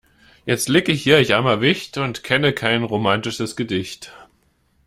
[0.47, 4.11] Jetzt lieg ich hier ich armer Wicht und kenne kein romatisches Gedicht.